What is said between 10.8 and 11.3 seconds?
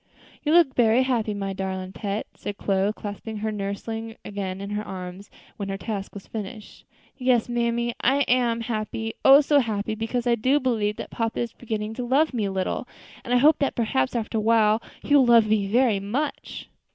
that